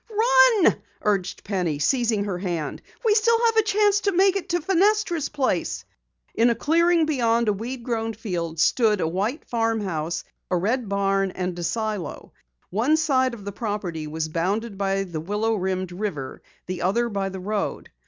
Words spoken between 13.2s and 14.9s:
of the property was bounded